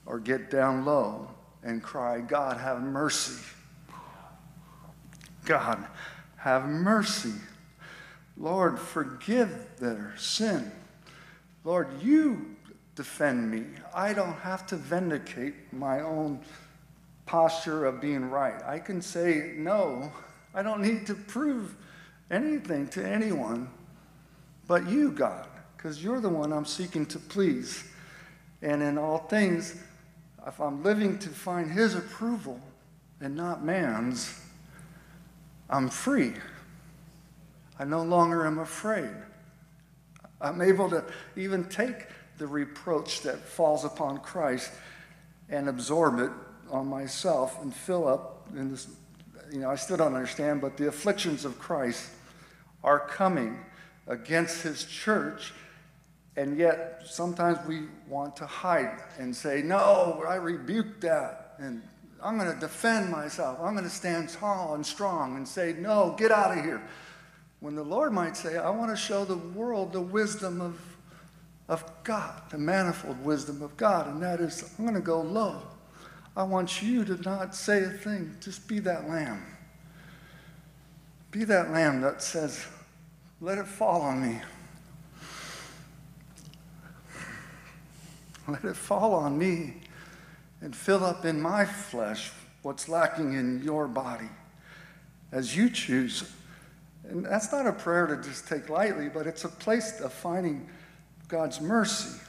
[0.07, 1.29] or get down low
[1.63, 3.41] and cry, God, have mercy.
[5.45, 5.85] God,
[6.37, 7.35] have mercy.
[8.37, 10.73] Lord, forgive their sin.
[11.65, 12.57] Lord, you
[12.95, 13.65] defend me.
[13.95, 16.41] I don't have to vindicate my own
[17.27, 18.61] posture of being right.
[18.65, 20.13] I can say, no,
[20.55, 21.75] I don't need to prove
[22.31, 23.69] anything to anyone
[24.67, 27.85] but you, God, because you're the one I'm seeking to please.
[28.63, 29.77] And in all things,
[30.47, 32.61] if I'm living to find His approval
[33.21, 34.41] and not man's,
[35.71, 36.35] I'm free.
[37.79, 39.11] I no longer am afraid.
[40.41, 41.05] I'm able to
[41.37, 42.07] even take
[42.39, 44.73] the reproach that falls upon Christ
[45.49, 46.31] and absorb it
[46.71, 48.89] on myself and fill up in this.
[49.53, 52.09] You know, I still don't understand, but the afflictions of Christ
[52.83, 53.59] are coming
[54.07, 55.53] against his church,
[56.37, 61.83] and yet sometimes we want to hide and say, No, I rebuke that, and
[62.23, 63.59] I'm going to defend myself.
[63.61, 66.83] I'm going to stand tall and strong and say, No, get out of here.
[67.61, 70.81] When the Lord might say, I want to show the world the wisdom of,
[71.69, 75.63] of God, the manifold wisdom of God, and that is, I'm going to go low.
[76.37, 79.45] I want you to not say a thing, just be that lamb.
[81.31, 82.67] Be that lamb that says,
[83.41, 84.41] Let it fall on me.
[88.49, 89.75] Let it fall on me
[90.61, 94.29] and fill up in my flesh what's lacking in your body
[95.33, 96.31] as you choose
[97.05, 100.69] and that's not a prayer to just take lightly, but it's a place of finding
[101.29, 102.21] God's mercy.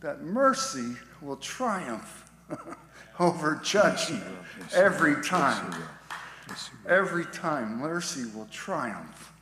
[0.00, 2.30] That mercy will triumph
[3.20, 4.24] over judgment
[4.74, 5.74] every time.
[6.88, 9.32] Every time, mercy will triumph.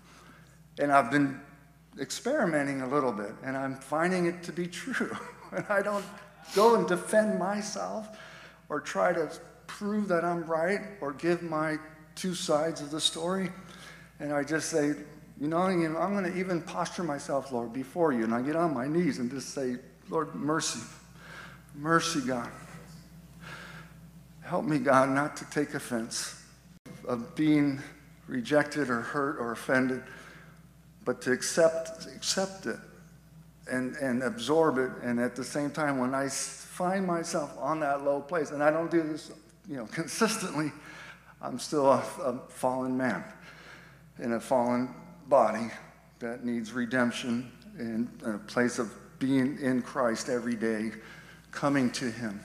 [0.79, 1.41] And I've been
[2.01, 5.15] experimenting a little bit, and I'm finding it to be true.
[5.55, 6.05] and I don't
[6.55, 8.09] go and defend myself
[8.69, 9.31] or try to
[9.67, 11.79] prove that I'm right or give my
[12.15, 13.51] two sides of the story.
[14.21, 14.95] And I just say,
[15.41, 18.25] you know, I'm going to even posture myself, Lord, before you.
[18.25, 19.77] And I get on my knees and just say,
[20.09, 20.81] Lord, mercy.
[21.75, 22.51] Mercy, God.
[24.43, 26.41] Help me, God, not to take offense
[27.09, 27.81] of being
[28.29, 30.03] rejected or hurt or offended,
[31.05, 32.79] but to accept, accept it
[33.71, 34.91] and, and absorb it.
[35.03, 38.71] And at the same time, when I find myself on that low place, and I
[38.71, 39.31] don't do this,
[39.69, 40.73] you know, consistently,
[41.41, 43.25] I'm still a, a fallen man
[44.19, 44.95] in a fallen
[45.29, 45.71] body,
[46.21, 50.93] that needs redemption and a place of being in Christ every day,
[51.51, 52.41] coming to Him.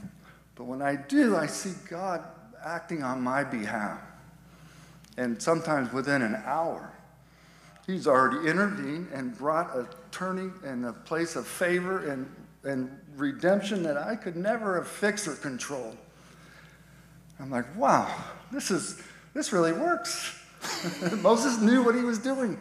[0.56, 2.24] But when I do, I see God
[2.64, 4.00] acting on my behalf.
[5.18, 6.92] And sometimes within an hour,
[7.88, 12.30] He's already intervened and brought a turning and a place of favor and,
[12.64, 15.98] and redemption that I could never have fixed or controlled.
[17.40, 18.14] I'm like, wow,
[18.52, 19.02] this is
[19.34, 20.38] this really works.
[21.22, 22.60] Moses knew what he was doing.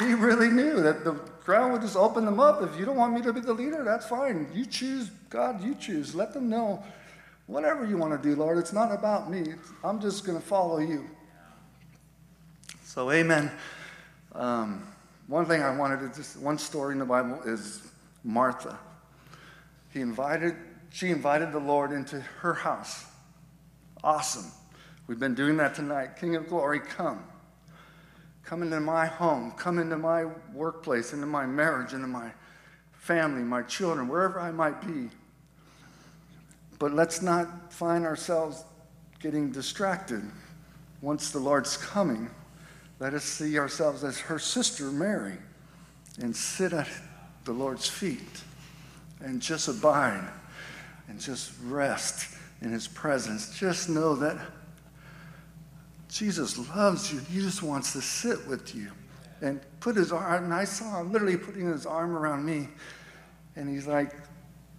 [0.00, 1.12] He really knew that the
[1.44, 2.62] ground would just open them up.
[2.62, 4.48] If you don't want me to be the leader, that's fine.
[4.54, 6.14] You choose, God, you choose.
[6.14, 6.82] Let them know
[7.46, 8.58] whatever you want to do, Lord.
[8.58, 9.54] It's not about me.
[9.82, 11.08] I'm just going to follow you.
[12.84, 13.50] So, amen.
[14.32, 14.86] Um,
[15.28, 17.82] one thing I wanted to just, one story in the Bible is
[18.24, 18.78] Martha.
[19.92, 20.56] He invited,
[20.90, 23.04] she invited the Lord into her house.
[24.02, 24.50] Awesome.
[25.06, 26.16] We've been doing that tonight.
[26.18, 27.22] King of glory, come.
[28.42, 29.52] Come into my home.
[29.52, 32.32] Come into my workplace, into my marriage, into my
[32.92, 35.10] family, my children, wherever I might be.
[36.78, 38.64] But let's not find ourselves
[39.20, 40.22] getting distracted.
[41.02, 42.30] Once the Lord's coming,
[43.00, 45.38] let us see ourselves as her sister Mary
[46.20, 46.88] and sit at
[47.44, 48.42] the Lord's feet
[49.20, 50.28] and just abide
[51.08, 53.58] and just rest in his presence.
[53.58, 54.36] Just know that
[56.08, 57.20] Jesus loves you.
[57.20, 58.90] He just wants to sit with you
[59.40, 62.68] and put his arm, and I saw him literally putting his arm around me.
[63.54, 64.12] And he's like,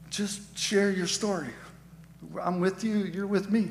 [0.10, 1.50] just share your story.
[2.42, 3.70] I'm with you, you're with me.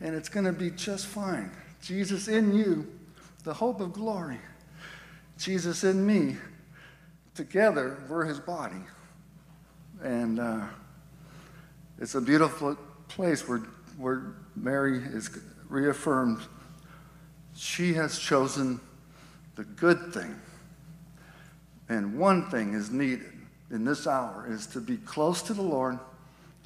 [0.00, 1.50] And it's going to be just fine.
[1.80, 2.86] Jesus in you,
[3.44, 4.38] the hope of glory.
[5.38, 6.36] Jesus in me,
[7.34, 8.82] together, we're his body.
[10.02, 10.66] And uh,
[11.98, 12.76] it's a beautiful
[13.08, 13.62] place where,
[13.98, 15.30] where Mary is
[15.68, 16.40] reaffirmed.
[17.56, 18.80] She has chosen
[19.56, 20.34] the good thing.
[21.88, 23.32] And one thing is needed
[23.70, 25.98] in this hour is to be close to the Lord,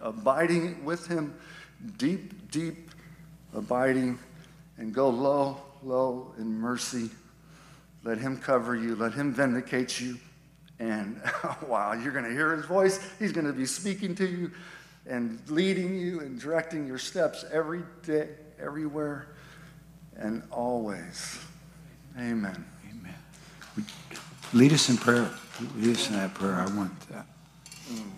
[0.01, 1.35] abiding with him,
[1.99, 2.91] deep, deep
[3.55, 4.19] abiding,
[4.79, 7.11] and go low, low in mercy.
[8.05, 10.19] Let him cover you, let him vindicate you.
[10.79, 11.21] And
[11.69, 13.01] wow, you're going to hear his voice.
[13.19, 14.51] He's going to be speaking to you
[15.07, 18.29] and leading you and directing your steps every day,
[18.61, 19.29] everywhere,
[20.17, 21.39] and always.
[22.19, 22.65] Amen.
[22.91, 23.15] Amen.
[23.77, 23.85] Would-
[24.53, 25.29] Lead us in prayer.
[25.77, 26.55] Lead us in that prayer.
[26.55, 27.27] I want that.
[27.91, 28.11] Mm.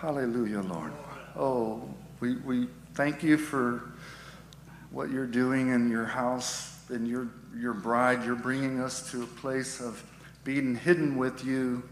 [0.00, 0.94] Hallelujah, Lord.
[1.36, 1.82] Oh,
[2.20, 3.92] we, we thank you for
[4.90, 8.24] what you're doing in your house and your, your bride.
[8.24, 10.02] You're bringing us to a place of
[10.42, 11.82] being hidden with you.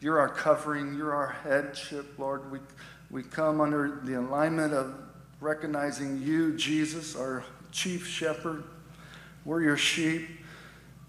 [0.00, 2.52] You're our covering, you're our headship, Lord.
[2.52, 2.60] We,
[3.10, 4.94] we come under the alignment of
[5.40, 8.62] recognizing you, Jesus, our chief shepherd.
[9.44, 10.28] We're your sheep.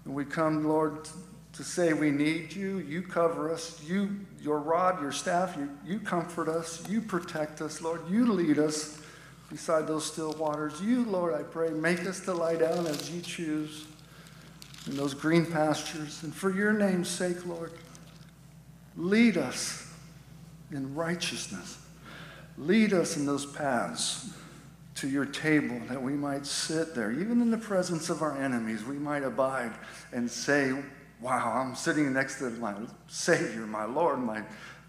[0.06, 1.08] And we come, Lord,
[1.54, 2.78] to say we need you.
[2.78, 3.80] You cover us.
[3.86, 6.86] You, your rod, your staff, you, you comfort us.
[6.88, 8.02] You protect us, Lord.
[8.08, 9.00] You lead us
[9.50, 10.80] beside those still waters.
[10.82, 13.86] You, Lord, I pray, make us to lie down as you choose
[14.86, 16.22] in those green pastures.
[16.24, 17.72] And for your name's sake, Lord,
[18.96, 19.92] lead us
[20.72, 21.78] in righteousness.
[22.58, 24.30] Lead us in those paths
[24.96, 28.84] to your table that we might sit there, even in the presence of our enemies,
[28.84, 29.72] we might abide
[30.12, 30.72] and say,
[31.24, 32.74] Wow, I'm sitting next to my
[33.08, 34.42] Savior, my Lord, my,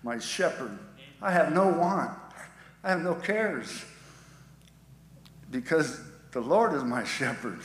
[0.04, 0.78] my shepherd.
[1.22, 2.12] I have no want,
[2.84, 3.86] I have no cares
[5.50, 7.62] because the Lord is my shepherd.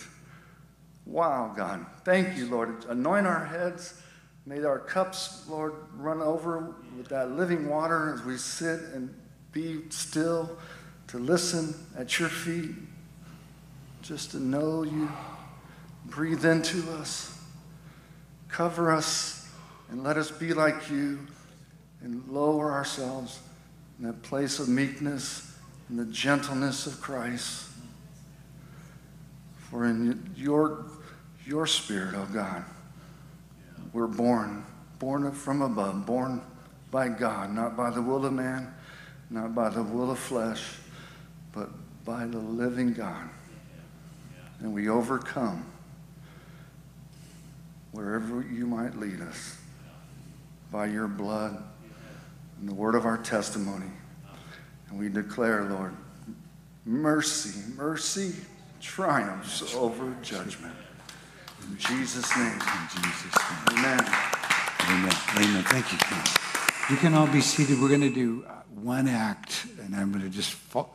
[1.04, 1.85] Wow, God.
[2.04, 2.85] Thank you, Lord.
[2.88, 4.00] Anoint our heads.
[4.46, 9.12] May our cups, Lord, run over with that living water as we sit and
[9.50, 10.56] be still
[11.09, 12.70] to listen at your feet,
[14.00, 15.11] just to know you.
[16.06, 17.37] Breathe into us,
[18.50, 19.48] cover us,
[19.90, 21.18] and let us be like you
[22.02, 23.40] and lower ourselves
[23.98, 25.57] in that place of meekness
[25.88, 27.68] and the gentleness of Christ.
[29.70, 30.86] For in your,
[31.44, 32.64] your spirit, oh God,
[33.92, 34.64] we're born,
[34.98, 36.40] born from above, born
[36.90, 38.74] by God, not by the will of man,
[39.30, 40.64] not by the will of flesh,
[41.53, 41.68] but
[42.05, 43.28] by the living God.
[44.61, 45.64] And we overcome
[47.93, 49.57] wherever you might lead us
[50.70, 51.62] by your blood
[52.61, 53.91] and the word of our testimony.
[54.88, 55.95] And we declare, Lord,
[56.84, 58.34] mercy, mercy
[58.80, 60.74] triumphs over judgment.
[61.68, 63.78] In Jesus' name, In Jesus' name.
[63.78, 64.01] amen.
[64.88, 65.16] Amen.
[65.36, 65.64] Amen.
[65.64, 66.24] Thank you, Ken.
[66.91, 67.80] You can all be seated.
[67.80, 70.88] We're going to do uh, one act, and I'm going to just fo-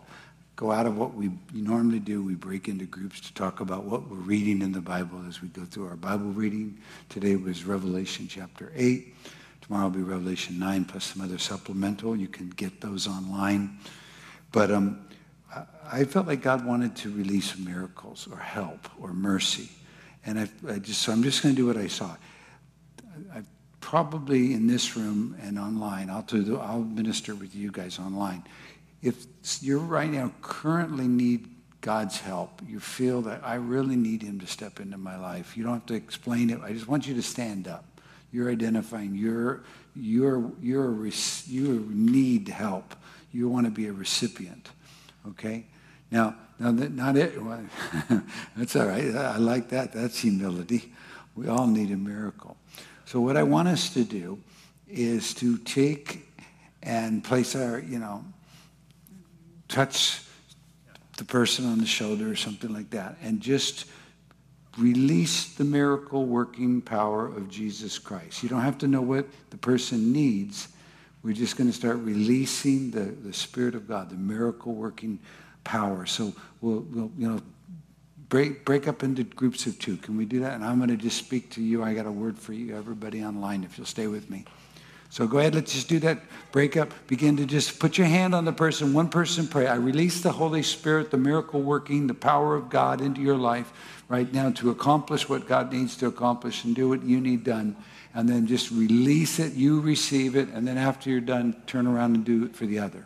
[0.55, 2.23] go out of what we normally do.
[2.23, 5.49] We break into groups to talk about what we're reading in the Bible as we
[5.49, 6.77] go through our Bible reading.
[7.09, 9.13] Today was Revelation chapter 8.
[9.61, 12.15] Tomorrow will be Revelation 9 plus some other supplemental.
[12.15, 13.79] You can get those online.
[14.51, 15.05] But um,
[15.91, 19.69] I felt like God wanted to release miracles or help or mercy.
[20.25, 22.15] And I, I just, so I'm just going to do what I saw.
[23.33, 23.41] I,
[23.81, 28.43] probably in this room and online, I'll, do, I'll minister with you guys online
[29.01, 29.25] if
[29.61, 31.49] you're right now currently need
[31.81, 35.55] God's help, you feel that I really need him to step into my life.
[35.55, 36.59] You don't have to explain it.
[36.63, 37.85] I just want you to stand up.
[38.31, 39.63] You're identifying you're
[39.95, 41.07] you're you're
[41.45, 42.95] you need help.
[43.31, 44.69] You want to be a recipient.
[45.27, 45.65] Okay?
[46.09, 47.63] Now, now that not it well,
[48.57, 49.15] that's all right.
[49.15, 49.93] I like that.
[49.93, 50.93] That's humility.
[51.35, 52.57] We all need a miracle.
[53.05, 54.39] So what I want us to do
[54.87, 56.27] is to take
[56.81, 58.23] and place our, you know,
[59.67, 60.21] touch
[61.17, 63.85] the person on the shoulder or something like that and just
[64.77, 68.43] release the miracle working power of Jesus Christ.
[68.43, 70.67] You don't have to know what the person needs.
[71.23, 75.19] We're just going to start releasing the, the Spirit of God, the miracle working
[75.63, 76.05] power.
[76.05, 77.41] So we'll, we'll, you know,
[78.29, 79.97] break, break up into groups of two.
[79.97, 80.53] Can we do that?
[80.53, 81.83] And I'm going to just speak to you.
[81.83, 84.45] I got a word for you, everybody online, if you'll stay with me.
[85.09, 86.19] So go ahead, let's just do that.
[86.51, 86.91] Break up.
[87.07, 89.67] Begin to just put your hand on the person, one person pray.
[89.67, 93.71] I release the Holy Spirit, the miracle working, the power of God into your life
[94.07, 97.75] right now to accomplish what God needs to accomplish and do what you need done.
[98.13, 102.15] And then just release it, you receive it, and then after you're done, turn around
[102.15, 103.05] and do it for the other.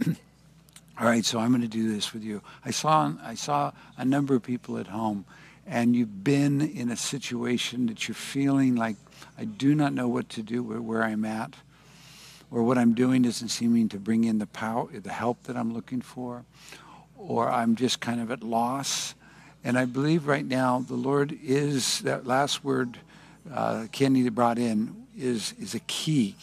[0.06, 2.42] All right, so I'm going to do this with you.
[2.64, 5.24] I saw, I saw a number of people at home,
[5.66, 8.96] and you've been in a situation that you're feeling like
[9.38, 11.54] I do not know what to do where I'm at,
[12.50, 15.74] or what I'm doing isn't seeming to bring in the power, the help that I'm
[15.74, 16.44] looking for,
[17.16, 19.14] or I'm just kind of at loss.
[19.64, 22.98] And I believe right now the Lord is that last word
[23.52, 26.36] uh, Kenny brought in is is a key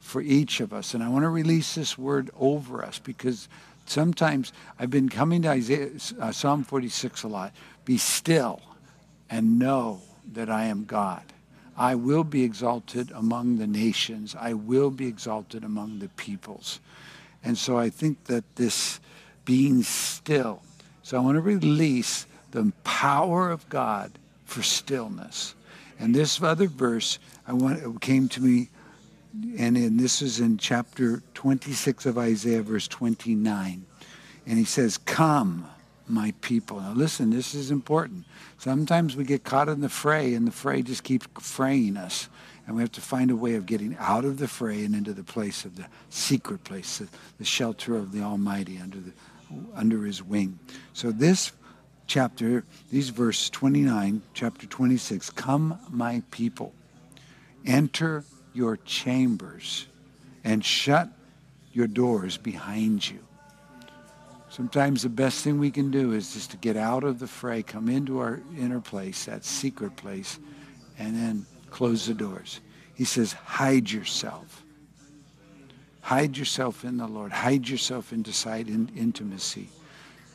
[0.00, 0.94] for each of us.
[0.94, 3.48] And I want to release this word over us because
[3.86, 5.90] sometimes I've been coming to Isaiah,
[6.20, 7.52] uh, Psalm 46 a lot.
[7.84, 8.60] Be still
[9.30, 10.00] and know
[10.32, 11.22] that I am God.
[11.76, 14.36] I will be exalted among the nations.
[14.38, 16.80] I will be exalted among the peoples.
[17.42, 19.00] And so I think that this
[19.44, 20.62] being still.
[21.02, 24.12] So I want to release the power of God
[24.44, 25.54] for stillness.
[25.98, 28.68] And this other verse, I want came to me,
[29.58, 33.84] and, and this is in chapter 26 of Isaiah, verse 29.
[34.46, 35.68] And he says, Come,
[36.06, 36.80] my people.
[36.80, 38.24] Now listen, this is important.
[38.58, 42.28] Sometimes we get caught in the fray and the fray just keeps fraying us.
[42.66, 45.12] And we have to find a way of getting out of the fray and into
[45.12, 49.12] the place of the secret place, the, the shelter of the Almighty under, the,
[49.74, 50.58] under his wing.
[50.94, 51.52] So this
[52.06, 56.72] chapter, these verse 29, chapter 26, come my people,
[57.66, 58.24] enter
[58.54, 59.86] your chambers
[60.42, 61.08] and shut
[61.72, 63.18] your doors behind you.
[64.54, 67.64] Sometimes the best thing we can do is just to get out of the fray,
[67.64, 70.38] come into our inner place, that secret place,
[70.96, 72.60] and then close the doors.
[72.94, 74.62] He says, hide yourself.
[76.02, 77.32] Hide yourself in the Lord.
[77.32, 79.70] Hide yourself in sight in intimacy.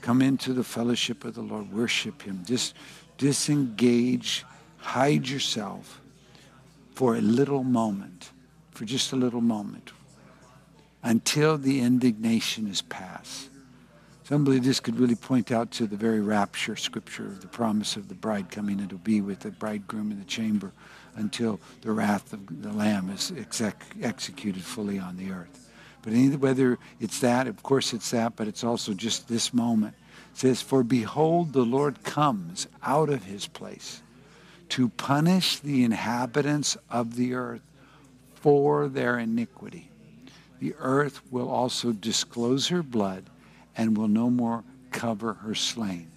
[0.02, 1.72] Come into the fellowship of the Lord.
[1.72, 2.44] Worship him.
[2.46, 2.76] Just
[3.18, 4.44] disengage.
[4.80, 6.02] Hide yourself
[6.94, 8.32] for a little moment,
[8.72, 9.94] for just a little moment,
[11.04, 13.49] until the indignation is past.
[14.30, 17.96] Some believe this could really point out to the very rapture scripture of the promise
[17.96, 20.72] of the bride coming and to be with the bridegroom in the chamber
[21.16, 25.72] until the wrath of the Lamb is exec- executed fully on the earth.
[26.04, 29.96] But either whether it's that, of course it's that, but it's also just this moment.
[30.34, 34.04] It says, For behold, the Lord comes out of his place
[34.70, 37.64] to punish the inhabitants of the earth
[38.36, 39.90] for their iniquity.
[40.60, 43.26] The earth will also disclose her blood
[43.80, 46.12] and will no more cover her slain.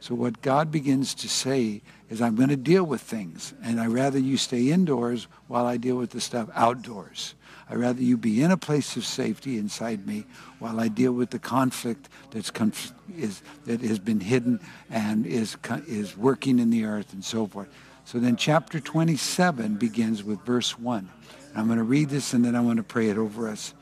[0.00, 3.88] So what God begins to say is, I'm going to deal with things, and I'd
[3.88, 7.34] rather you stay indoors while I deal with the stuff outdoors.
[7.68, 10.24] I'd rather you be in a place of safety inside me
[10.60, 15.58] while I deal with the conflict that's conf- is, that has been hidden and is,
[15.86, 17.68] is working in the earth and so forth.
[18.06, 21.08] So then chapter 27 begins with verse 1.
[21.54, 23.74] I'm going to read this and then I want to pray it over us.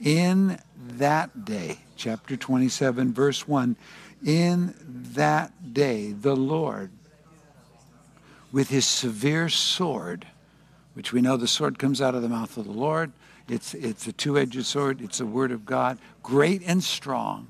[0.00, 0.58] In
[0.96, 3.76] that day, chapter 27, verse 1,
[4.24, 4.74] in
[5.14, 6.90] that day the Lord,
[8.52, 10.26] with his severe sword,
[10.94, 13.12] which we know the sword comes out of the mouth of the Lord,
[13.48, 17.48] it's, it's a two-edged sword, it's the word of God, great and strong,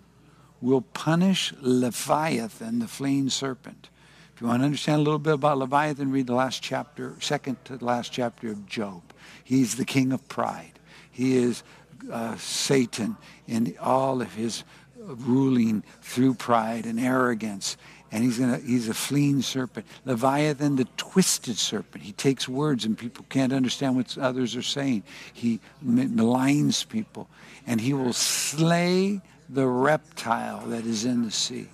[0.61, 3.89] will punish Leviathan, the fleeing serpent.
[4.35, 7.63] If you want to understand a little bit about Leviathan, read the last chapter, second
[7.67, 9.03] to the last chapter of Job.
[9.45, 10.79] He's the king of pride.
[11.11, 11.63] He is
[12.11, 14.65] uh, Satan in all of his
[14.97, 17.77] ruling through pride and arrogance.
[18.13, 19.87] And he's, gonna, he's a fleeing serpent.
[20.05, 22.03] Leviathan, the twisted serpent.
[22.03, 25.05] He takes words and people can't understand what others are saying.
[25.33, 27.29] He maligns people.
[27.67, 31.69] And he will slay the reptile that is in the sea.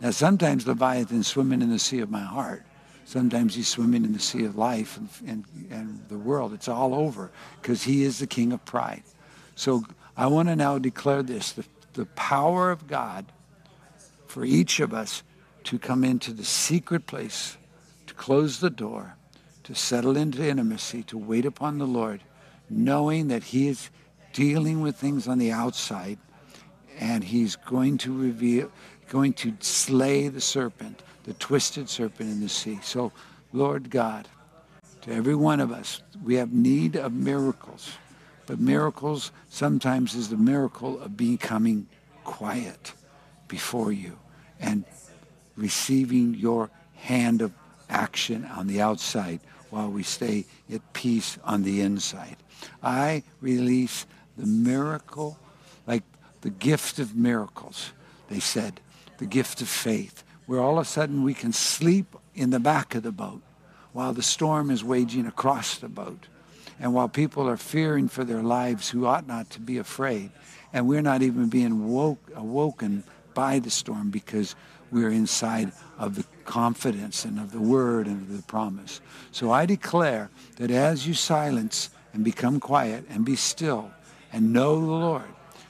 [0.00, 2.64] Now, sometimes Leviathan's swimming in the sea of my heart.
[3.04, 6.52] Sometimes he's swimming in the sea of life and, and, and the world.
[6.52, 7.30] It's all over
[7.60, 9.04] because he is the king of pride.
[9.56, 9.84] So
[10.16, 13.26] I want to now declare this the, the power of God
[14.28, 15.24] for each of us
[15.64, 17.56] to come into the secret place,
[18.06, 19.16] to close the door,
[19.64, 22.20] to settle into intimacy, to wait upon the Lord,
[22.70, 23.90] knowing that he is
[24.32, 26.18] dealing with things on the outside
[27.00, 28.70] and he's going to reveal,
[29.08, 32.78] going to slay the serpent, the twisted serpent in the sea.
[32.82, 33.12] So,
[33.52, 34.28] Lord God,
[35.02, 37.90] to every one of us, we have need of miracles.
[38.46, 41.88] But miracles sometimes is the miracle of becoming
[42.24, 42.92] quiet
[43.48, 44.18] before you
[44.60, 44.84] and
[45.56, 47.52] receiving your hand of
[47.88, 49.40] action on the outside
[49.70, 52.36] while we stay at peace on the inside.
[52.82, 55.38] I release the miracle,
[55.86, 56.02] like
[56.42, 57.92] the gift of miracles,
[58.28, 58.80] they said,
[59.18, 62.94] the gift of faith, where all of a sudden we can sleep in the back
[62.94, 63.42] of the boat
[63.92, 66.26] while the storm is waging across the boat.
[66.78, 70.30] And while people are fearing for their lives who ought not to be afraid,
[70.72, 73.04] and we're not even being woke, awoken
[73.34, 74.54] by the storm because
[74.90, 79.00] we're inside of the confidence and of the word and of the promise.
[79.32, 83.90] So I declare that as you silence and become quiet and be still
[84.32, 85.24] and know the Lord,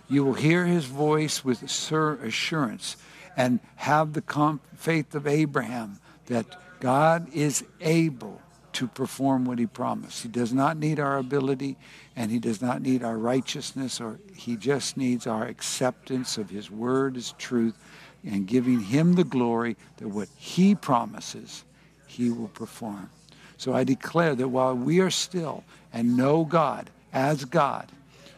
[0.09, 2.97] you will hear his voice with assurance
[3.37, 6.47] and have the faith of Abraham that
[6.81, 8.41] God is able
[8.77, 10.23] to perform what he promised.
[10.23, 11.77] He does not need our ability
[12.15, 16.71] and he does not need our righteousness or he just needs our acceptance of his
[16.71, 17.75] word as truth
[18.23, 21.65] and giving him the glory that what he promises
[22.07, 23.09] he will perform.
[23.57, 27.91] So I declare that while we are still and know God as God,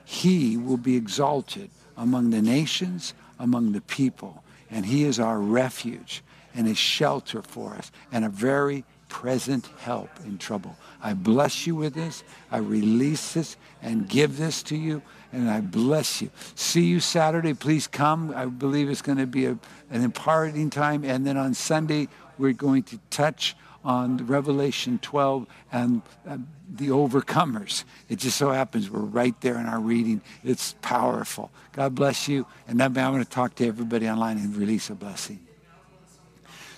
[0.05, 4.45] he will be exalted among the nations, among the people.
[4.70, 6.22] And he is our refuge
[6.55, 10.76] and a shelter for us and a very present help in trouble.
[11.02, 12.24] I bless you with this.
[12.50, 15.02] I release this and give this to you.
[15.32, 16.30] And I bless you.
[16.54, 17.54] See you Saturday.
[17.54, 18.32] Please come.
[18.34, 19.59] I believe it's going to be a,
[19.90, 21.04] an imparting time.
[21.04, 23.54] And then on Sunday, we're going to touch
[23.84, 26.38] on Revelation 12 and uh,
[26.70, 27.84] the overcomers.
[28.09, 30.20] It just so happens we're right there in our reading.
[30.44, 31.50] It's powerful.
[31.72, 32.46] God bless you.
[32.66, 35.40] And then I'm going to talk to everybody online and release a blessing.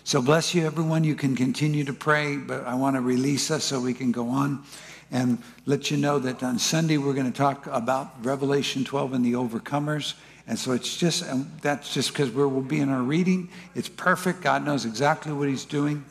[0.03, 1.05] So bless you, everyone.
[1.05, 4.31] You can continue to pray, but I want to release us so we can go
[4.31, 4.63] on
[5.11, 9.25] and let you know that on Sunday we're going to talk about Revelation 12 and
[9.25, 10.15] the overcomers.
[10.47, 13.51] And so it's just, and that's just because we'll be in our reading.
[13.75, 14.41] It's perfect.
[14.41, 16.05] God knows exactly what he's doing.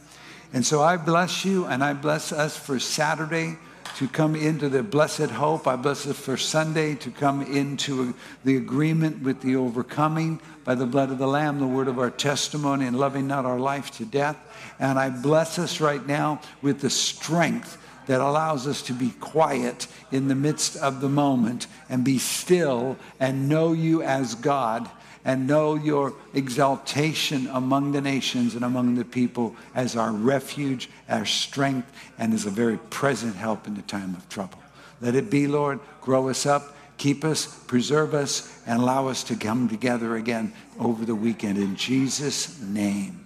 [0.53, 3.57] And so I bless you and I bless us for Saturday
[3.99, 5.67] to come into the blessed hope.
[5.67, 8.13] I bless us for Sunday to come into
[8.45, 12.09] the agreement with the overcoming by the blood of the Lamb, the word of our
[12.09, 14.37] testimony, and loving not our life to death.
[14.79, 19.87] And I bless us right now with the strength that allows us to be quiet
[20.13, 24.89] in the midst of the moment and be still and know you as God
[25.25, 31.25] and know your exaltation among the nations and among the people as our refuge, our
[31.25, 34.59] strength, and as a very present help in the time of trouble.
[35.01, 35.79] Let it be, Lord.
[36.01, 41.05] Grow us up, keep us, preserve us, and allow us to come together again over
[41.05, 41.57] the weekend.
[41.57, 43.25] In Jesus' name,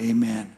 [0.00, 0.56] amen.